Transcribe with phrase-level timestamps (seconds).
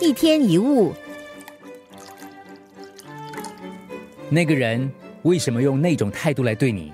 [0.00, 0.92] 一天一物，
[4.28, 4.90] 那个人
[5.22, 6.92] 为什么用那种态度来对你？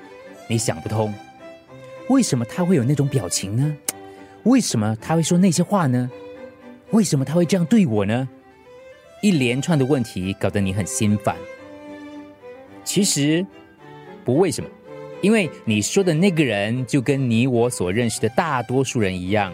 [0.49, 1.13] 你想不通，
[2.09, 3.77] 为什么他会有那种表情呢？
[4.45, 6.09] 为什么他会说那些话呢？
[6.91, 8.29] 为什么他会这样对我呢？
[9.21, 11.35] 一连串的问题搞得你很心烦。
[12.85, 13.45] 其实
[14.25, 14.71] 不为什么，
[15.21, 19.53] 因为你说的那个人就跟你我所认识的大多数人一样，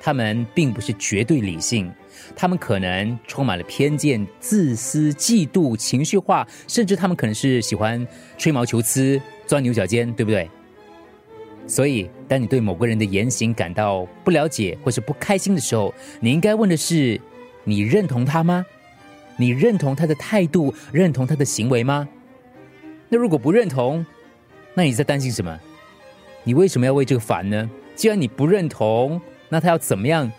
[0.00, 1.92] 他们并不是绝对理性。
[2.36, 8.06] 他们可能充满了偏见、自私、嫉妒、情绪化，甚至他们可能是喜欢
[8.36, 10.48] 吹毛求疵、钻牛角尖，对不对？
[11.66, 17.20] 所以，当你对某个人的言行感到不了解或是不开心的时候，你应该问的是：
[17.64, 18.64] 你认同他吗？
[19.36, 22.08] 你认同他的态度，认同他的行为吗？
[23.08, 24.04] 那如果不认同，
[24.74, 25.58] 那你在担心什么？
[26.42, 27.70] 你为什么要为这个烦呢？
[27.94, 30.30] 既然你不认同，那他要怎么样？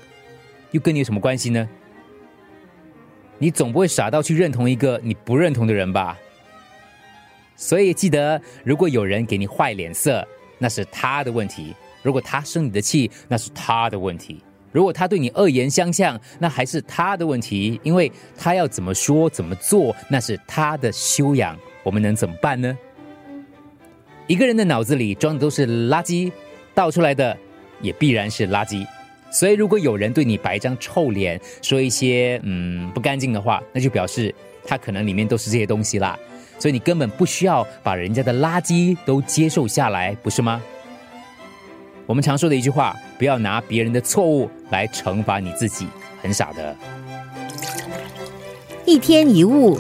[0.71, 1.67] 又跟你有什么关系呢？
[3.37, 6.17] 你总不会傻到去认同一个你不认同的人吧？
[7.55, 10.25] 所以记得，如果有人给你坏脸色，
[10.57, 17.79] 那是他的问题；如果他生你的气，那是他的问题；如果他对你恶言相向，那还是他的问题。
[17.83, 21.57] 因为他要怎么说、怎么做，那是他的修养。
[21.83, 22.77] 我们能怎么办呢？
[24.27, 26.31] 一个人的脑子里装的都是垃圾，
[26.75, 27.35] 倒出来的
[27.81, 28.85] 也必然是垃圾。
[29.31, 34.33] 所以，如果有人对你摆一张臭脸，说一些嗯不干净的话，那就表示
[34.65, 36.17] 他可能里面都是这些东西啦。
[36.57, 40.61] 所以你根本不需要把人家的垃圾都接受下来，不是吗？
[42.05, 45.87] 我们常说的一句话：不要拿别人的错误来惩罚你自己，
[46.21, 46.75] 很傻的。
[48.85, 49.79] 一天一物。